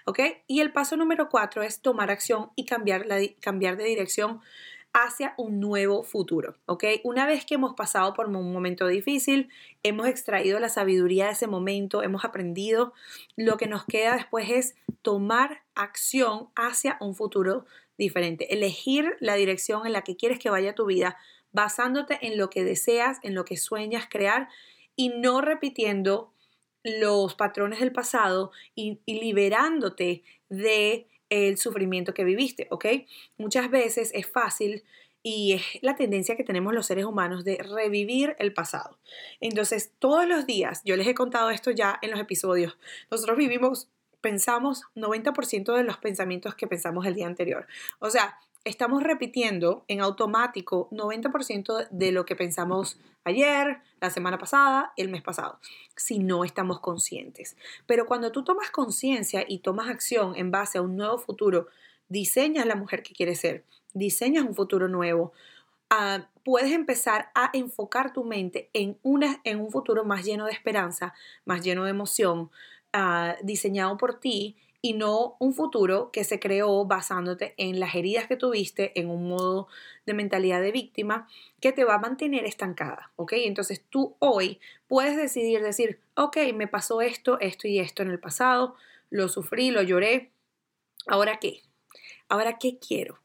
¿Ok? 0.07 0.21
Y 0.47 0.61
el 0.61 0.73
paso 0.73 0.97
número 0.97 1.29
cuatro 1.29 1.63
es 1.63 1.81
tomar 1.83 2.11
acción 2.11 2.51
y 2.57 2.65
cambiar, 2.65 3.07
la, 3.07 3.19
cambiar 3.41 3.77
de 3.77 3.85
dirección 3.85 4.41
hacia 5.05 5.35
un 5.37 5.61
nuevo 5.61 6.03
futuro, 6.03 6.57
¿ok? 6.67 6.85
Una 7.05 7.27
vez 7.27 7.45
que 7.45 7.55
hemos 7.55 7.75
pasado 7.75 8.15
por 8.15 8.27
un 8.27 8.53
momento 8.53 8.87
difícil, 8.87 9.49
hemos 9.83 10.07
extraído 10.07 10.59
la 10.59 10.69
sabiduría 10.69 11.27
de 11.27 11.33
ese 11.33 11.47
momento, 11.47 12.03
hemos 12.03 12.25
aprendido, 12.25 12.93
lo 13.37 13.57
que 13.57 13.67
nos 13.67 13.85
queda 13.85 14.15
después 14.15 14.51
es 14.51 14.77
tomar 15.03 15.63
acción 15.75 16.49
hacia 16.57 16.97
un 17.01 17.15
futuro 17.15 17.67
diferente. 17.97 18.53
Elegir 18.53 19.17
la 19.21 19.35
dirección 19.35 19.87
en 19.87 19.93
la 19.93 20.03
que 20.03 20.17
quieres 20.17 20.39
que 20.39 20.51
vaya 20.51 20.75
tu 20.75 20.87
vida, 20.87 21.17
basándote 21.53 22.19
en 22.27 22.39
lo 22.39 22.51
que 22.51 22.65
deseas, 22.65 23.19
en 23.23 23.35
lo 23.35 23.45
que 23.45 23.57
sueñas 23.57 24.07
crear 24.09 24.49
y 24.97 25.11
no 25.11 25.41
repitiendo 25.41 26.33
los 26.85 27.35
patrones 27.35 27.81
del 27.81 27.93
pasado 27.93 28.53
y, 28.75 29.01
liberándote 29.07 30.23
de 30.49 31.07
el 31.31 31.59
sufrimiento 31.59 32.15
que 32.15 32.25
viviste, 32.25 32.69
¿ok? 32.71 32.87
Muchas 33.37 33.71
veces 33.71 34.11
es 34.15 34.27
fácil 34.27 34.85
y 35.23 35.55
es 35.55 35.63
la 35.83 35.97
tendencia 35.97 36.37
que 36.37 36.45
tenemos 36.45 36.73
los 36.73 36.87
seres 36.87 37.05
humanos 37.05 37.45
de 37.45 37.59
revivir 37.59 38.37
el 38.39 38.55
pasado. 38.55 38.99
Entonces, 39.41 39.93
todos 39.99 40.27
los 40.27 40.47
días, 40.47 40.83
yo 40.85 40.97
les 40.97 41.07
he 41.07 41.15
contado 41.15 41.51
esto 41.51 41.71
ya 41.71 41.99
en 42.03 42.11
los 42.11 42.21
episodios, 42.21 42.79
nosotros 43.11 43.37
vivimos 43.37 43.89
pensamos 44.21 44.83
90% 44.97 45.77
de 45.77 45.85
los 45.85 45.99
pensamientos 45.99 46.55
que 46.55 46.67
pensamos 46.67 47.07
el 47.07 47.15
día 47.15 47.27
anterior. 47.27 47.67
O 48.01 48.11
sea, 48.11 48.37
estamos 48.69 49.03
repitiendo 49.03 49.85
en 49.89 50.01
automático 50.01 50.89
90% 50.91 51.89
de 51.91 52.13
lo 52.13 52.25
que 52.25 52.37
pensamos 52.37 53.01
ayer, 53.25 53.79
la 54.01 54.11
semana 54.11 54.39
pasada, 54.39 54.93
el 54.97 55.09
mes 55.09 55.23
pasado, 55.23 55.59
si 55.97 56.19
no 56.19 56.45
estamos 56.45 56.81
conscientes. 56.81 57.57
Pero 57.87 58.07
cuando 58.07 58.31
tú 58.31 58.45
tomas 58.45 58.71
conciencia 58.71 59.45
y 59.49 59.61
tomas 59.61 59.89
acción 59.89 60.35
en 60.37 60.51
base 60.51 60.79
a 60.79 60.83
un 60.83 60.97
nuevo 60.97 61.19
futuro, 61.19 61.69
diseñas 62.09 62.67
la 62.67 62.77
mujer 62.77 63.03
que 63.03 63.15
quieres 63.15 63.41
ser, 63.41 63.65
diseñas 63.95 64.45
un 64.45 64.55
futuro 64.55 64.87
nuevo, 64.87 65.33
ah, 65.91 66.29
puedes 66.45 66.73
empezar 66.73 67.31
a 67.35 67.51
enfocar 67.55 68.13
tu 68.13 68.25
mente 68.25 68.69
en, 68.75 68.99
una, 69.03 69.41
en 69.45 69.61
un 69.61 69.71
futuro 69.71 70.05
más 70.05 70.25
lleno 70.25 70.45
de 70.45 70.53
esperanza, 70.53 71.15
más 71.45 71.63
lleno 71.63 71.85
de 71.85 71.91
emoción, 71.91 72.51
Ah, 72.95 73.37
diseñado 73.43 73.99
por 73.99 74.19
ti 74.19 74.57
y 74.81 74.93
no 74.93 75.37
un 75.41 75.55
futuro 75.55 76.11
que 76.13 76.25
se 76.25 76.39
creó 76.39 76.85
basándote 76.85 77.55
en 77.57 77.81
las 77.81 77.95
heridas 77.95 78.29
que 78.29 78.37
tuviste, 78.37 78.99
en 78.99 79.11
un 79.11 79.29
modo 79.29 79.69
de 80.07 80.15
mentalidad 80.15 80.61
de 80.61 80.73
víctima 80.73 81.29
que 81.61 81.73
te 81.73 81.85
va 81.85 81.95
a 81.95 81.99
mantener 81.99 82.45
estancada, 82.45 83.11
¿ok? 83.17 83.33
Entonces 83.37 83.85
tú 83.91 84.15
hoy 84.21 84.61
puedes 84.87 85.17
decidir 85.17 85.63
decir, 85.63 86.01
ok, 86.15 86.37
me 86.55 86.69
pasó 86.69 87.03
esto, 87.03 87.41
esto 87.41 87.67
y 87.67 87.81
esto 87.81 88.03
en 88.03 88.11
el 88.11 88.21
pasado, 88.21 88.77
lo 89.11 89.29
sufrí, 89.29 89.71
lo 89.71 89.83
lloré, 89.83 90.31
¿ahora 91.07 91.39
qué? 91.41 91.63
¿Ahora 92.29 92.59
qué 92.59 92.79
quiero? 92.79 93.19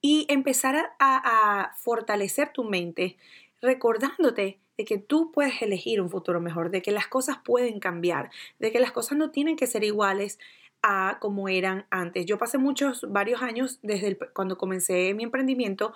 Y 0.00 0.26
empezar 0.28 0.76
a, 0.76 0.92
a 1.00 1.74
fortalecer 1.76 2.52
tu 2.52 2.64
mente 2.64 3.16
recordándote 3.60 4.58
de 4.76 4.84
que 4.84 4.98
tú 4.98 5.32
puedes 5.32 5.62
elegir 5.62 6.00
un 6.00 6.10
futuro 6.10 6.40
mejor, 6.40 6.70
de 6.70 6.82
que 6.82 6.92
las 6.92 7.06
cosas 7.06 7.38
pueden 7.44 7.78
cambiar, 7.78 8.30
de 8.58 8.72
que 8.72 8.80
las 8.80 8.92
cosas 8.92 9.18
no 9.18 9.30
tienen 9.30 9.56
que 9.56 9.66
ser 9.66 9.84
iguales 9.84 10.38
a 10.82 11.18
como 11.20 11.48
eran 11.48 11.86
antes. 11.90 12.26
Yo 12.26 12.38
pasé 12.38 12.58
muchos, 12.58 13.06
varios 13.08 13.42
años 13.42 13.78
desde 13.82 14.18
cuando 14.32 14.58
comencé 14.58 15.14
mi 15.14 15.22
emprendimiento 15.22 15.94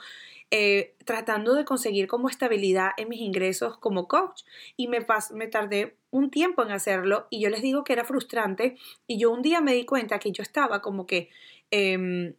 eh, 0.52 0.94
tratando 1.04 1.54
de 1.54 1.64
conseguir 1.64 2.06
como 2.06 2.28
estabilidad 2.28 2.90
en 2.96 3.08
mis 3.08 3.20
ingresos 3.20 3.78
como 3.78 4.06
coach 4.06 4.42
y 4.76 4.86
me, 4.86 5.04
me 5.34 5.48
tardé 5.48 5.96
un 6.10 6.30
tiempo 6.30 6.62
en 6.62 6.70
hacerlo 6.70 7.26
y 7.30 7.40
yo 7.40 7.50
les 7.50 7.62
digo 7.62 7.82
que 7.82 7.92
era 7.92 8.04
frustrante 8.04 8.76
y 9.08 9.18
yo 9.18 9.32
un 9.32 9.42
día 9.42 9.60
me 9.60 9.72
di 9.72 9.84
cuenta 9.84 10.18
que 10.18 10.32
yo 10.32 10.42
estaba 10.42 10.82
como 10.82 11.06
que... 11.06 11.30
Em, 11.70 12.34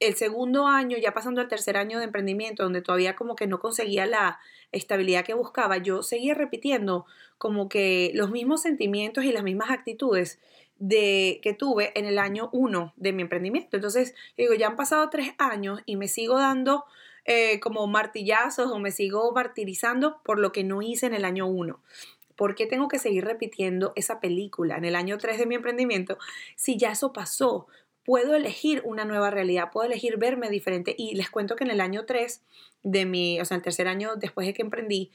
el 0.00 0.14
segundo 0.14 0.66
año, 0.66 0.96
ya 0.96 1.12
pasando 1.12 1.42
al 1.42 1.48
tercer 1.48 1.76
año 1.76 1.98
de 1.98 2.06
emprendimiento, 2.06 2.62
donde 2.62 2.80
todavía 2.80 3.14
como 3.14 3.36
que 3.36 3.46
no 3.46 3.60
conseguía 3.60 4.06
la 4.06 4.40
estabilidad 4.72 5.26
que 5.26 5.34
buscaba, 5.34 5.76
yo 5.76 6.02
seguía 6.02 6.32
repitiendo 6.32 7.04
como 7.36 7.68
que 7.68 8.10
los 8.14 8.30
mismos 8.30 8.62
sentimientos 8.62 9.24
y 9.24 9.32
las 9.32 9.42
mismas 9.42 9.70
actitudes 9.70 10.40
de, 10.80 11.40
que 11.42 11.52
tuve 11.52 11.92
en 11.94 12.06
el 12.06 12.18
año 12.18 12.48
uno 12.52 12.92
de 12.96 13.12
mi 13.12 13.22
emprendimiento. 13.22 13.76
Entonces, 13.76 14.14
digo, 14.36 14.54
ya 14.54 14.66
han 14.66 14.76
pasado 14.76 15.08
tres 15.10 15.34
años 15.38 15.80
y 15.86 15.96
me 15.96 16.08
sigo 16.08 16.38
dando 16.38 16.84
eh, 17.26 17.60
como 17.60 17.86
martillazos 17.86 18.72
o 18.72 18.78
me 18.78 18.90
sigo 18.90 19.30
martirizando 19.32 20.20
por 20.24 20.40
lo 20.40 20.52
que 20.52 20.64
no 20.64 20.82
hice 20.82 21.06
en 21.06 21.14
el 21.14 21.24
año 21.24 21.46
uno. 21.46 21.80
¿Por 22.34 22.54
qué 22.54 22.66
tengo 22.66 22.88
que 22.88 22.98
seguir 22.98 23.26
repitiendo 23.26 23.92
esa 23.94 24.18
película 24.18 24.78
en 24.78 24.86
el 24.86 24.96
año 24.96 25.18
3 25.18 25.38
de 25.38 25.46
mi 25.46 25.54
emprendimiento 25.54 26.16
si 26.56 26.78
ya 26.78 26.92
eso 26.92 27.12
pasó? 27.12 27.68
Puedo 28.02 28.34
elegir 28.34 28.80
una 28.86 29.04
nueva 29.04 29.30
realidad, 29.30 29.70
puedo 29.70 29.86
elegir 29.86 30.16
verme 30.16 30.48
diferente. 30.48 30.94
Y 30.96 31.14
les 31.14 31.28
cuento 31.28 31.54
que 31.54 31.64
en 31.64 31.70
el 31.70 31.82
año 31.82 32.06
3 32.06 32.42
de 32.82 33.04
mi, 33.04 33.38
o 33.38 33.44
sea, 33.44 33.58
el 33.58 33.62
tercer 33.62 33.86
año 33.86 34.16
después 34.16 34.46
de 34.46 34.54
que 34.54 34.62
emprendí, 34.62 35.12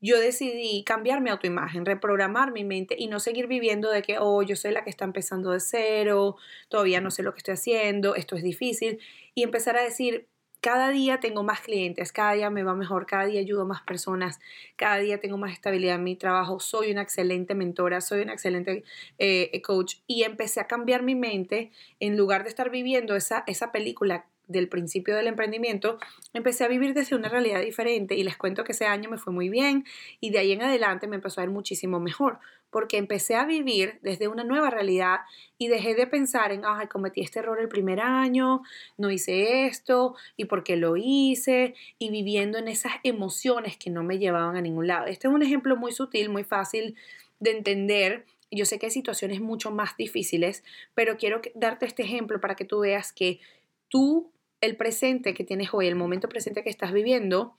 yo 0.00 0.18
decidí 0.18 0.84
cambiar 0.84 1.20
mi 1.20 1.30
autoimagen, 1.30 1.84
reprogramar 1.84 2.52
mi 2.52 2.64
mente 2.64 2.94
y 2.98 3.08
no 3.08 3.20
seguir 3.20 3.46
viviendo 3.46 3.90
de 3.90 4.02
que, 4.02 4.18
oh, 4.18 4.42
yo 4.42 4.56
soy 4.56 4.72
la 4.72 4.84
que 4.84 4.90
está 4.90 5.04
empezando 5.04 5.50
de 5.50 5.60
cero, 5.60 6.36
todavía 6.68 7.00
no 7.00 7.10
sé 7.10 7.22
lo 7.22 7.32
que 7.32 7.38
estoy 7.38 7.54
haciendo, 7.54 8.14
esto 8.14 8.36
es 8.36 8.42
difícil. 8.42 9.00
Y 9.34 9.42
empezar 9.42 9.76
a 9.76 9.82
decir, 9.82 10.28
cada 10.60 10.90
día 10.90 11.20
tengo 11.20 11.42
más 11.42 11.60
clientes, 11.60 12.12
cada 12.12 12.32
día 12.32 12.50
me 12.50 12.62
va 12.64 12.74
mejor, 12.74 13.06
cada 13.06 13.26
día 13.26 13.40
ayudo 13.40 13.62
a 13.62 13.66
más 13.66 13.82
personas, 13.82 14.40
cada 14.76 14.98
día 14.98 15.20
tengo 15.20 15.38
más 15.38 15.52
estabilidad 15.52 15.96
en 15.96 16.04
mi 16.04 16.16
trabajo, 16.16 16.58
soy 16.60 16.90
una 16.90 17.02
excelente 17.02 17.54
mentora, 17.54 18.00
soy 18.00 18.22
una 18.22 18.32
excelente 18.32 18.84
eh, 19.18 19.62
coach 19.62 19.96
y 20.06 20.24
empecé 20.24 20.60
a 20.60 20.66
cambiar 20.66 21.02
mi 21.02 21.14
mente 21.14 21.70
en 22.00 22.16
lugar 22.16 22.42
de 22.42 22.48
estar 22.48 22.70
viviendo 22.70 23.14
esa, 23.14 23.44
esa 23.46 23.70
película 23.70 24.26
del 24.48 24.68
principio 24.68 25.14
del 25.14 25.28
emprendimiento, 25.28 25.98
empecé 26.32 26.64
a 26.64 26.68
vivir 26.68 26.94
desde 26.94 27.14
una 27.14 27.28
realidad 27.28 27.60
diferente 27.60 28.16
y 28.16 28.24
les 28.24 28.36
cuento 28.36 28.64
que 28.64 28.72
ese 28.72 28.86
año 28.86 29.08
me 29.08 29.18
fue 29.18 29.32
muy 29.32 29.48
bien 29.48 29.84
y 30.20 30.30
de 30.30 30.38
ahí 30.38 30.52
en 30.52 30.62
adelante 30.62 31.06
me 31.06 31.16
empezó 31.16 31.40
a 31.40 31.44
ir 31.44 31.50
muchísimo 31.50 32.00
mejor 32.00 32.38
porque 32.70 32.98
empecé 32.98 33.34
a 33.34 33.46
vivir 33.46 33.98
desde 34.02 34.28
una 34.28 34.44
nueva 34.44 34.70
realidad 34.70 35.20
y 35.56 35.68
dejé 35.68 35.94
de 35.94 36.06
pensar 36.06 36.52
en, 36.52 36.62
ay, 36.66 36.86
cometí 36.86 37.20
este 37.20 37.38
error 37.38 37.60
el 37.60 37.68
primer 37.68 38.00
año, 38.00 38.62
no 38.96 39.10
hice 39.10 39.66
esto 39.66 40.16
y 40.36 40.46
por 40.46 40.64
qué 40.64 40.76
lo 40.76 40.96
hice 40.96 41.74
y 41.98 42.10
viviendo 42.10 42.58
en 42.58 42.68
esas 42.68 42.92
emociones 43.04 43.76
que 43.76 43.90
no 43.90 44.02
me 44.02 44.18
llevaban 44.18 44.56
a 44.56 44.60
ningún 44.60 44.86
lado. 44.86 45.06
Este 45.06 45.28
es 45.28 45.34
un 45.34 45.42
ejemplo 45.42 45.76
muy 45.76 45.92
sutil, 45.92 46.28
muy 46.28 46.44
fácil 46.44 46.96
de 47.40 47.52
entender 47.52 48.26
yo 48.50 48.64
sé 48.64 48.78
que 48.78 48.86
hay 48.86 48.92
situaciones 48.92 49.40
mucho 49.40 49.70
más 49.70 49.96
difíciles, 49.96 50.64
pero 50.94 51.16
quiero 51.16 51.40
darte 51.54 51.86
este 51.86 52.02
ejemplo 52.02 52.40
para 52.40 52.54
que 52.54 52.64
tú 52.64 52.80
veas 52.80 53.12
que 53.12 53.40
tú 53.88 54.32
el 54.60 54.76
presente 54.76 55.34
que 55.34 55.44
tienes 55.44 55.70
hoy, 55.72 55.86
el 55.86 55.94
momento 55.94 56.28
presente 56.28 56.62
que 56.62 56.70
estás 56.70 56.92
viviendo, 56.92 57.56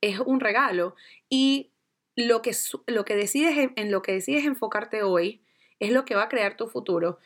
es 0.00 0.20
un 0.20 0.40
regalo. 0.40 0.94
Y 1.28 1.70
lo 2.16 2.42
que, 2.42 2.52
lo 2.86 3.04
que 3.04 3.16
decides, 3.16 3.70
en 3.76 3.90
lo 3.90 4.02
que 4.02 4.12
decides 4.12 4.44
enfocarte 4.44 5.02
hoy 5.02 5.42
es 5.80 5.90
lo 5.90 6.04
que 6.04 6.14
va 6.14 6.24
a 6.24 6.28
crear 6.28 6.56
tu 6.56 6.68
futuro. 6.68 7.18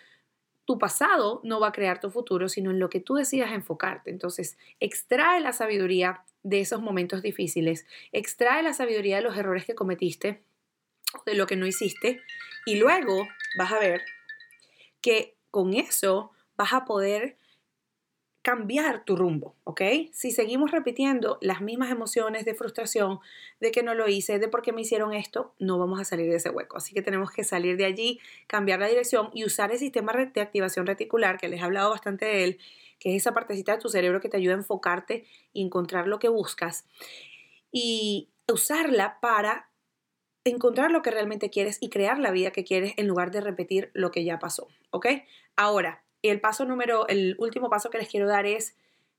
Tu 0.64 0.78
pasado 0.78 1.40
no 1.44 1.60
va 1.60 1.68
a 1.68 1.72
crear 1.72 2.00
tu 2.00 2.10
futuro, 2.10 2.48
sino 2.48 2.70
en 2.70 2.78
lo 2.78 2.90
que 2.90 3.00
tú 3.00 3.14
decidas 3.14 3.52
enfocarte. 3.52 4.10
Entonces, 4.10 4.58
extrae 4.80 5.40
la 5.40 5.52
sabiduría 5.52 6.22
de 6.42 6.60
esos 6.60 6.80
momentos 6.80 7.22
difíciles, 7.22 7.86
extrae 8.12 8.62
la 8.62 8.72
sabiduría 8.72 9.16
de 9.16 9.22
los 9.22 9.36
errores 9.36 9.64
que 9.64 9.74
cometiste, 9.74 10.42
de 11.26 11.34
lo 11.34 11.46
que 11.46 11.56
no 11.56 11.66
hiciste, 11.66 12.20
y 12.66 12.76
luego 12.76 13.28
vas 13.58 13.72
a 13.72 13.78
ver 13.78 14.02
que 15.00 15.36
con 15.50 15.74
eso 15.74 16.32
vas 16.56 16.72
a 16.72 16.84
poder 16.84 17.36
cambiar 18.48 19.04
tu 19.04 19.14
rumbo, 19.14 19.56
¿ok? 19.64 19.82
Si 20.10 20.30
seguimos 20.30 20.70
repitiendo 20.70 21.36
las 21.42 21.60
mismas 21.60 21.90
emociones 21.90 22.46
de 22.46 22.54
frustración, 22.54 23.20
de 23.60 23.70
que 23.70 23.82
no 23.82 23.92
lo 23.92 24.08
hice, 24.08 24.38
de 24.38 24.48
por 24.48 24.62
qué 24.62 24.72
me 24.72 24.80
hicieron 24.80 25.12
esto, 25.12 25.52
no 25.58 25.78
vamos 25.78 26.00
a 26.00 26.06
salir 26.06 26.30
de 26.30 26.36
ese 26.36 26.48
hueco. 26.48 26.78
Así 26.78 26.94
que 26.94 27.02
tenemos 27.02 27.30
que 27.30 27.44
salir 27.44 27.76
de 27.76 27.84
allí, 27.84 28.20
cambiar 28.46 28.80
la 28.80 28.86
dirección 28.86 29.28
y 29.34 29.44
usar 29.44 29.70
el 29.70 29.78
sistema 29.78 30.14
de 30.14 30.40
activación 30.40 30.86
reticular, 30.86 31.36
que 31.36 31.48
les 31.48 31.60
he 31.60 31.62
hablado 31.62 31.90
bastante 31.90 32.24
de 32.24 32.44
él, 32.44 32.58
que 32.98 33.10
es 33.14 33.20
esa 33.20 33.34
partecita 33.34 33.72
de 33.72 33.82
tu 33.82 33.90
cerebro 33.90 34.18
que 34.22 34.30
te 34.30 34.38
ayuda 34.38 34.54
a 34.54 34.56
enfocarte 34.56 35.26
y 35.52 35.62
encontrar 35.62 36.08
lo 36.08 36.18
que 36.18 36.30
buscas. 36.30 36.86
Y 37.70 38.30
usarla 38.50 39.20
para 39.20 39.68
encontrar 40.44 40.90
lo 40.90 41.02
que 41.02 41.10
realmente 41.10 41.50
quieres 41.50 41.76
y 41.82 41.90
crear 41.90 42.18
la 42.18 42.30
vida 42.30 42.50
que 42.50 42.64
quieres 42.64 42.94
en 42.96 43.08
lugar 43.08 43.30
de 43.30 43.42
repetir 43.42 43.90
lo 43.92 44.10
que 44.10 44.24
ya 44.24 44.38
pasó, 44.38 44.68
¿ok? 44.90 45.06
Ahora, 45.54 46.02
el 46.22 46.40
paso 46.40 46.64
número, 46.64 47.06
el 47.08 47.36
último 47.38 47.70
paso 47.70 47.90
que 47.90 47.98
les 47.98 48.08
quiero 48.08 48.26
dar 48.26 48.46
es, 48.46 48.74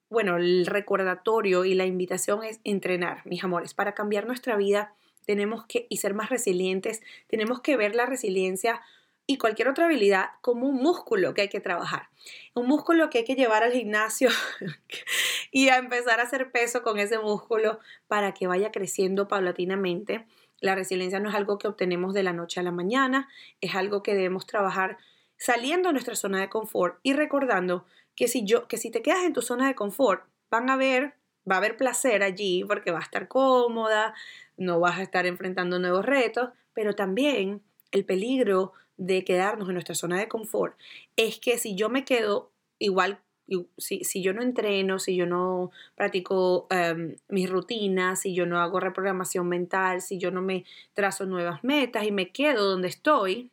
bueno, 0.10 0.38
el 0.38 0.66
recordatorio 0.66 1.66
y 1.66 1.74
la 1.74 1.86
invitación 1.86 2.44
es 2.44 2.60
entrenar, 2.64 3.22
mis 3.26 3.44
amores. 3.44 3.74
Para 3.74 3.94
cambiar 3.94 4.28
nuestra 4.28 4.56
vida 4.56 4.94
tenemos 5.26 5.66
que, 5.66 5.86
y 5.90 5.98
ser 5.98 6.14
más 6.14 6.30
resilientes, 6.30 7.02
tenemos 7.28 7.62
que 7.62 7.78
ver 7.78 7.96
la 7.96 8.06
resiliencia 8.06 8.82
y 9.28 9.38
cualquier 9.38 9.68
otra 9.68 9.86
habilidad 9.86 10.32
como 10.42 10.68
un 10.68 10.78
músculo 10.78 11.36
que 11.36 11.42
hay 11.42 11.50
que 11.50 11.60
trabajar. 11.60 12.10
Un 12.56 12.66
músculo 12.66 13.12
que 13.12 13.20
hay 13.20 13.26
que 13.26 13.36
llevar 13.36 13.62
al 13.62 13.74
gimnasio 13.74 14.30
y 15.52 15.70
a 15.70 15.78
empezar 15.78 16.20
a 16.20 16.24
hacer 16.24 16.52
peso 16.52 16.82
con 16.82 16.98
ese 16.98 17.20
músculo 17.20 17.80
para 18.08 18.34
que 18.34 18.48
vaya 18.48 18.72
creciendo 18.72 19.28
paulatinamente. 19.28 20.26
La 20.62 20.74
resiliencia 20.74 21.20
no 21.20 21.30
es 21.30 21.36
algo 21.36 21.60
que 21.60 21.68
obtenemos 21.68 22.16
de 22.16 22.24
la 22.24 22.34
noche 22.34 22.60
a 22.60 22.64
la 22.64 22.72
mañana, 22.72 23.30
es 23.62 23.76
algo 23.76 24.02
que 24.02 24.16
debemos 24.16 24.48
trabajar 24.48 24.98
saliendo 25.40 25.90
de 25.90 25.94
nuestra 25.94 26.16
zona 26.16 26.42
de 26.42 26.50
confort 26.50 27.00
y 27.02 27.14
recordando 27.14 27.86
que 28.16 28.28
si 28.28 28.46
yo 28.46 28.68
que 28.68 28.78
si 28.78 28.92
te 28.92 29.02
quedas 29.02 29.24
en 29.24 29.34
tu 29.34 29.42
zona 29.42 29.68
de 29.68 29.76
confort, 29.76 30.26
van 30.52 30.70
a 30.70 30.76
ver 30.76 31.16
va 31.50 31.56
a 31.56 31.58
haber 31.58 31.78
placer 31.78 32.22
allí 32.22 32.64
porque 32.66 32.92
va 32.92 33.00
a 33.00 33.04
estar 33.04 33.28
cómoda, 33.28 34.14
no 34.58 34.80
vas 34.80 35.00
a 35.00 35.04
estar 35.04 35.26
enfrentando 35.26 35.80
nuevos 35.80 36.06
retos, 36.06 36.50
pero 36.74 36.94
también 36.94 37.64
el 37.92 38.06
peligro 38.06 38.74
de 38.98 39.24
quedarnos 39.24 39.70
en 39.70 39.74
nuestra 39.76 39.96
zona 39.96 40.20
de 40.20 40.28
confort 40.28 40.78
es 41.16 41.40
que 41.40 41.58
si 41.58 41.76
yo 41.76 41.90
me 41.90 42.04
quedo 42.06 42.52
igual 42.78 43.20
si, 43.78 44.04
si, 44.04 44.22
yo 44.22 44.34
no 44.34 44.44
entreno, 44.44 45.00
si 45.00 45.16
yo 45.16 45.26
no 45.26 45.72
practico 45.96 46.68
em, 46.70 47.16
mis 47.30 47.50
rutinas, 47.50 48.22
si 48.22 48.36
yo 48.36 48.46
no 48.46 48.60
hago 48.60 48.80
reprogramación 48.80 49.48
mental, 49.48 50.02
si 50.02 50.20
yo 50.20 50.30
no 50.30 50.42
me 50.44 50.66
trazo 50.94 51.26
nuevas 51.26 51.64
metas 51.64 52.06
y 52.06 52.12
me 52.12 52.32
quedo 52.32 52.70
donde 52.70 52.90
estoy, 52.90 53.50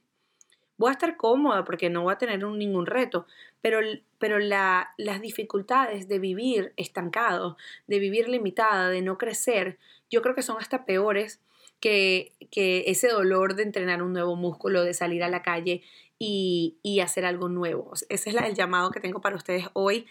voy 0.78 0.90
a 0.90 0.92
estar 0.92 1.16
cómoda 1.16 1.64
porque 1.64 1.90
no 1.90 2.02
voy 2.02 2.12
a 2.12 2.18
tener 2.18 2.42
ningún 2.44 2.86
reto, 2.86 3.26
pero, 3.60 3.80
pero 4.18 4.38
las 4.38 5.20
dificultades 5.20 6.08
de 6.08 6.18
vivir 6.18 6.72
estancado, 6.76 7.56
de 7.86 7.98
vivir 7.98 8.28
limitada, 8.28 8.88
de 8.88 9.02
no 9.02 9.18
crecer, 9.18 9.78
yo 10.10 10.22
creo 10.22 10.34
que 10.34 10.42
son 10.42 10.56
hasta 10.58 10.84
peores 10.84 11.40
que, 11.80 12.32
que 12.50 12.84
ese 12.86 13.08
dolor 13.08 13.54
de 13.54 13.62
entrenar 13.62 14.02
un 14.02 14.12
nuevo 14.12 14.36
músculo, 14.36 14.82
de 14.82 14.94
salir 14.94 15.22
a 15.22 15.28
la 15.28 15.42
calle 15.42 15.82
y, 16.18 16.78
y 16.82 17.00
hacer 17.00 17.24
algo 17.24 17.48
nuevo. 17.48 17.92
Ese 18.08 18.30
es 18.30 18.36
el 18.36 18.54
llamado 18.54 18.90
que 18.90 19.00
tengo 19.00 19.20
para 19.20 19.36
ustedes 19.36 19.66
hoy 19.72 20.06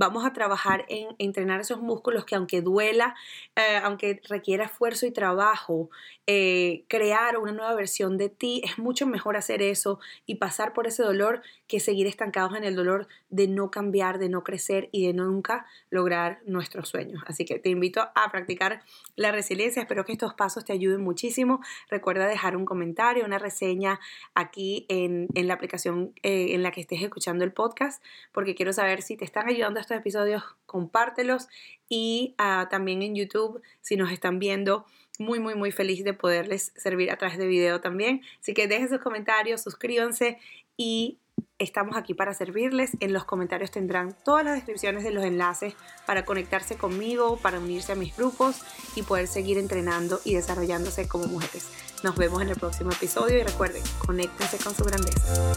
vamos 0.00 0.24
a 0.24 0.32
trabajar 0.32 0.86
en 0.88 1.08
entrenar 1.18 1.60
esos 1.60 1.82
músculos 1.82 2.24
que 2.24 2.34
aunque 2.34 2.62
duela, 2.62 3.14
eh, 3.54 3.76
aunque 3.82 4.22
requiera 4.30 4.64
esfuerzo 4.64 5.04
y 5.04 5.10
trabajo, 5.10 5.90
eh, 6.26 6.84
crear 6.88 7.36
una 7.36 7.52
nueva 7.52 7.74
versión 7.74 8.16
de 8.16 8.30
ti, 8.30 8.62
es 8.64 8.78
mucho 8.78 9.06
mejor 9.06 9.36
hacer 9.36 9.60
eso 9.60 10.00
y 10.24 10.36
pasar 10.36 10.72
por 10.72 10.86
ese 10.86 11.02
dolor 11.02 11.42
que 11.66 11.80
seguir 11.80 12.06
estancados 12.06 12.56
en 12.56 12.64
el 12.64 12.76
dolor 12.76 13.08
de 13.28 13.46
no 13.46 13.70
cambiar, 13.70 14.18
de 14.18 14.30
no 14.30 14.42
crecer 14.42 14.88
y 14.90 15.06
de 15.06 15.12
nunca 15.12 15.66
lograr 15.90 16.40
nuestros 16.46 16.88
sueños. 16.88 17.22
Así 17.26 17.44
que 17.44 17.58
te 17.58 17.68
invito 17.68 18.00
a 18.14 18.30
practicar 18.30 18.82
la 19.16 19.32
resiliencia. 19.32 19.82
Espero 19.82 20.06
que 20.06 20.12
estos 20.12 20.32
pasos 20.32 20.64
te 20.64 20.72
ayuden 20.72 21.02
muchísimo. 21.02 21.60
Recuerda 21.90 22.26
dejar 22.26 22.56
un 22.56 22.64
comentario, 22.64 23.26
una 23.26 23.38
reseña 23.38 24.00
aquí 24.34 24.86
en, 24.88 25.28
la 25.34 25.52
aplicación 25.52 26.14
eh, 26.22 26.54
en 26.54 26.62
la 26.62 26.70
que 26.70 26.80
estés 26.80 27.02
escuchando 27.02 27.44
el 27.44 27.52
podcast, 27.52 28.02
porque 28.32 28.54
quiero 28.54 28.72
saber 28.72 29.02
si 29.02 29.18
te 29.18 29.26
están 29.26 29.46
ayudando 29.46 29.78
episodios, 29.98 30.42
compártelos 30.66 31.48
y 31.88 32.34
ah, 32.38 32.68
también 32.70 33.02
en 33.02 33.14
YouTube, 33.14 33.60
si 33.80 33.96
nos 33.96 34.12
están 34.12 34.38
viendo, 34.38 34.86
muy, 35.18 35.38
muy, 35.38 35.54
muy 35.54 35.70
feliz 35.72 36.04
de 36.04 36.14
poderles 36.14 36.72
servir 36.76 37.10
a 37.10 37.16
través 37.16 37.38
de 37.38 37.46
video 37.46 37.80
también. 37.80 38.22
Así 38.40 38.54
que 38.54 38.68
dejen 38.68 38.88
sus 38.88 39.00
comentarios, 39.00 39.62
suscríbanse 39.62 40.38
y 40.76 41.18
estamos 41.58 41.96
aquí 41.96 42.14
para 42.14 42.34
servirles. 42.34 42.96
En 43.00 43.12
los 43.12 43.24
comentarios 43.24 43.70
tendrán 43.70 44.16
todas 44.24 44.44
las 44.44 44.54
descripciones 44.54 45.04
de 45.04 45.10
los 45.12 45.24
enlaces 45.24 45.74
para 46.06 46.24
conectarse 46.24 46.76
conmigo, 46.76 47.36
para 47.36 47.58
unirse 47.58 47.92
a 47.92 47.96
mis 47.96 48.16
grupos 48.16 48.62
y 48.96 49.02
poder 49.02 49.26
seguir 49.26 49.58
entrenando 49.58 50.20
y 50.24 50.34
desarrollándose 50.34 51.06
como 51.06 51.26
mujeres. 51.26 51.70
Nos 52.02 52.16
vemos 52.16 52.40
en 52.40 52.48
el 52.48 52.56
próximo 52.56 52.90
episodio 52.90 53.38
y 53.38 53.42
recuerden, 53.42 53.82
conéctense 54.04 54.56
con 54.58 54.74
su 54.74 54.84
grandeza. 54.84 55.52